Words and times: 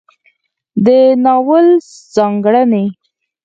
د 0.85 0.87
ناول 1.23 1.67
ځانګړنې 2.15 2.85